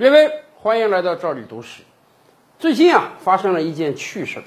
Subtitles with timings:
[0.00, 1.82] 列位，欢迎来到这里读史。
[2.58, 4.44] 最近啊，发生了一件趣事儿。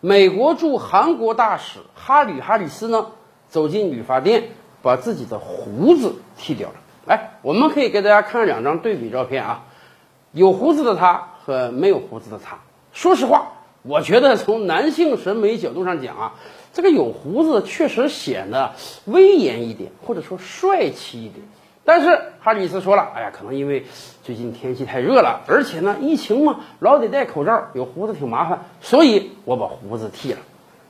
[0.00, 3.06] 美国驻韩国大使哈里·哈里斯呢，
[3.48, 4.48] 走进理发店，
[4.82, 6.74] 把自己的胡子剃掉了。
[7.06, 9.62] 来，我们可以给大家看两张对比照片啊，
[10.32, 12.58] 有胡子的他和没有胡子的他。
[12.92, 13.52] 说实话，
[13.82, 16.34] 我觉得从男性审美角度上讲啊，
[16.72, 18.72] 这个有胡子确实显得
[19.04, 21.46] 威严一点，或者说帅气一点。
[21.90, 23.84] 但是哈里斯说了，哎呀，可能因为
[24.22, 30.38] 最近天气太热了，而且呢，疫情嘛，老得戴口罩，有胡子挺麻烦，所以我把胡子剃了。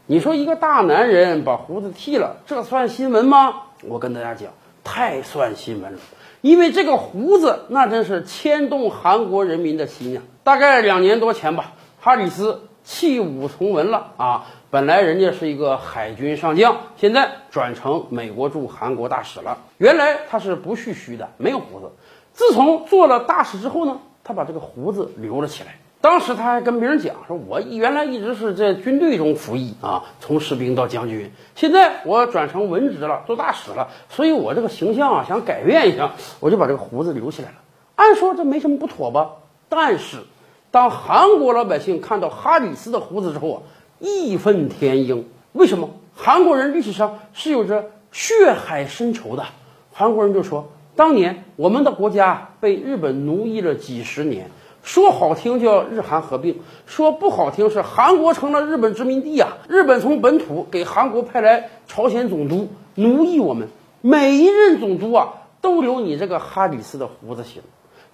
[0.04, 3.62] 你说一个大男人把胡子剃了，这算新闻吗？
[3.82, 4.50] 我跟大家讲，
[4.84, 5.98] 太算新闻了，
[6.42, 10.20] 因为这个胡子那真是牵动韩国人民的心呀。
[10.44, 14.44] 大概两年多前吧，哈里斯弃武从文了啊。
[14.72, 19.58] 本来人家是一个海军上将，现在转成美国驻韩国大使了。
[19.78, 21.90] 原来他是不蓄须的，没有胡子。
[22.32, 25.74] 自从做了大使之后呢，他把这个胡子留了起来。
[26.00, 37.56] 当时他还跟别人讲说：“我原来一直是在军队中服役啊，从士兵到将军，现在我转成文职了，做大使了，所以我这个形象啊想改变一下，我就把这个胡子留起来了。
[37.96, 39.32] 按说这没什么不妥吧？
[39.68, 40.18] 但是
[40.70, 43.62] 当韩国老百姓看到哈里斯的胡子之后啊。”
[44.00, 49.44] 义愤填膺，为什么韩国人历史上是有着血海深仇的？
[49.92, 54.50] 韩国人就说，当年我们的国家被日本奴役了几十年，
[54.82, 56.56] 说好听叫日韩合并，
[56.86, 59.58] 说不好听是韩国成了日本殖民地啊！
[59.68, 63.68] 日本从本土给韩国派来朝鲜总督，奴役我们，
[64.00, 65.28] 每一任总督啊
[65.60, 67.60] 都留你这个哈里斯的胡子行。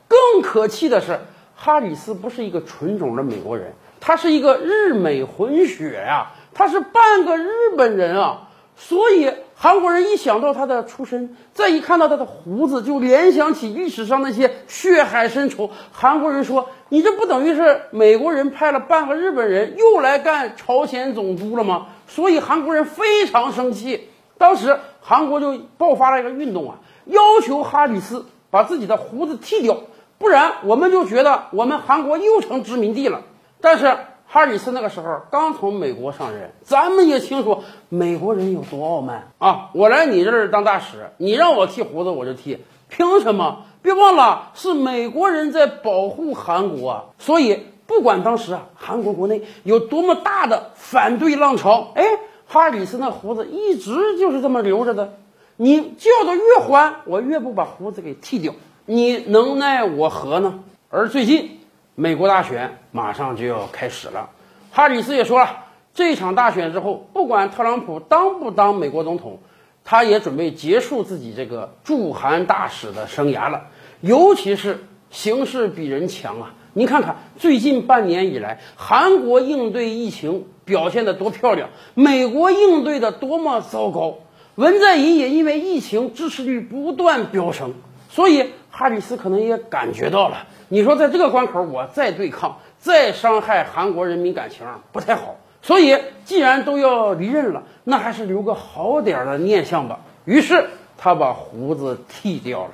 [0.09, 1.21] 更可气的是，
[1.55, 3.73] 哈里斯不是一个纯种的美国人。
[4.01, 15.71] 他是一个日美混血呀，他是半个日本人啊，所以韩国人一想到他的出身，再一看到他的胡子，就联想起历史上那些血海深仇。
[15.93, 24.09] 韩国人说：“你这不等于是美国人派了半个日本人又来干朝鲜总督了吗？”所以韩国人非常生气。
[24.39, 26.77] 当时韩国就爆发了一个运动啊，
[27.07, 29.79] 要求哈里斯把自己的胡子剃掉，
[30.19, 33.23] 不然我们就觉得我们韩国又成殖民地了。
[33.61, 33.97] 但是
[34.29, 39.71] 哈里斯那个时候刚从美国上任，咱们也清楚美国人有多傲慢啊！
[39.73, 42.59] 我来你这儿当大使，你让我剃胡子我就剃，
[42.89, 43.65] 凭什么？
[43.83, 52.05] 别忘了是美国人在保护韩国，啊所以不管当时啊韩国国内有多么大的反对浪潮，哎，
[52.47, 55.15] 哈里斯那胡子一直就是这么留着的。
[55.57, 58.53] 你叫的越欢，我越不把胡子给剃掉，
[58.85, 60.61] 你能奈我何呢？
[60.91, 61.56] 而最近。
[61.99, 64.29] 美国大选马上就要开始了，
[64.71, 65.65] 哈里斯也说了，
[65.95, 69.39] 这场大选之后，不管特朗普当不当美国总统，
[69.83, 73.69] 他也准备结束自己这个驻韩大使的生涯了。
[74.03, 76.55] 尤其是形势比人强啊！
[76.75, 84.19] 您看看最近半年以来，韩国应对疫情表现的多漂亮，美国应对的多么糟糕。
[84.57, 87.73] 文在寅也因为疫情支持率不断飙升，
[88.11, 90.37] 所以哈里斯可能也感觉到了。
[90.69, 95.35] 你说在这个关口，我再对抗，再伤害韩国人民感情不太好。
[95.63, 99.99] 所以，既然都要离任了，那还是留个好点的念想吧。
[100.27, 102.73] 于是，他把胡子剃掉了。